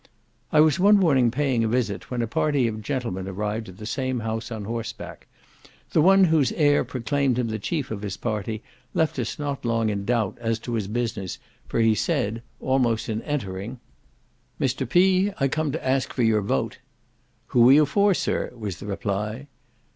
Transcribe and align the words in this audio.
I 0.51 0.61
was 0.61 0.79
one 0.79 0.97
morning 0.97 1.29
paying 1.29 1.63
a 1.63 1.67
visit, 1.67 2.09
when 2.09 2.23
a 2.23 2.27
party 2.27 2.65
of 2.65 2.81
gentlemen 2.81 3.27
arrived 3.27 3.69
at 3.69 3.77
the 3.77 3.85
same 3.85 4.21
house 4.21 4.51
on 4.51 4.63
horseback. 4.65 5.27
The 5.91 6.01
one 6.01 6.23
whose 6.23 6.51
air 6.53 6.83
proclaimed 6.83 7.37
him 7.37 7.49
the 7.49 7.59
chief 7.59 7.91
of 7.91 8.01
his 8.01 8.17
party, 8.17 8.63
left 8.95 9.19
us 9.19 9.37
not 9.37 9.63
long 9.63 9.89
in 9.91 10.03
doubt 10.03 10.39
as 10.41 10.57
to 10.61 10.73
his 10.73 10.87
business, 10.87 11.37
for 11.67 11.81
he 11.81 11.93
said, 11.93 12.41
almost 12.59 13.09
in 13.09 13.21
entering, 13.21 13.79
"Mr. 14.59 14.89
P—, 14.89 15.31
I 15.39 15.47
come 15.47 15.71
to 15.71 15.87
ask 15.87 16.11
for 16.13 16.23
your 16.23 16.41
vote." 16.41 16.79
"Who 17.49 17.69
are 17.69 17.73
you 17.73 17.85
for, 17.85 18.15
sir?" 18.15 18.51
was 18.55 18.77
the 18.79 18.87
reply. 18.87 19.45